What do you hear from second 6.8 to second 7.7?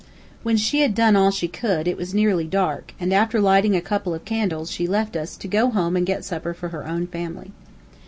own family.